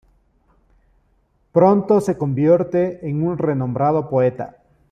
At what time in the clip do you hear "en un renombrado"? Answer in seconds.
3.07-4.09